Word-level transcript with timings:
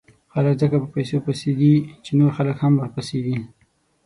خلک 0.33 0.53
ځکه 0.61 0.75
په 0.83 0.87
پیسو 0.95 1.17
پسې 1.25 1.51
دي، 1.59 1.73
چې 2.03 2.11
نور 2.19 2.31
خلک 2.37 2.57
هم 2.63 2.73
ورپسې 2.77 3.17
دي. 3.25 3.37